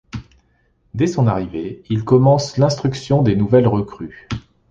Dès 0.95 1.05
son 1.05 1.27
arrivée, 1.27 1.83
il 1.91 2.03
commence 2.03 2.57
l'instruction 2.57 3.21
des 3.21 3.35
nouvelles 3.35 3.67
recrues. 3.67 4.27